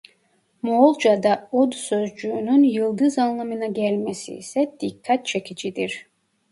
Moğolcada 0.61 1.49
Od 1.51 1.71
sözcüğünün 1.73 2.63
yıldız 2.63 3.19
anlamına 3.19 3.65
gelmesi 3.65 4.35
ise 4.35 4.71
dikkat 4.79 5.25
çekicidir. 5.25 6.07